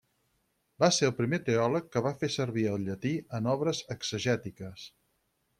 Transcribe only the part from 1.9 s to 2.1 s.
que